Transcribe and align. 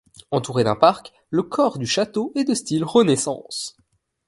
Entouré 0.31 0.63
d'un 0.63 0.75
parc, 0.75 1.13
le 1.29 1.43
corps 1.43 1.77
du 1.77 1.85
château 1.85 2.31
est 2.35 2.43
de 2.43 2.55
style 2.55 2.83
Renaissance. 2.83 3.77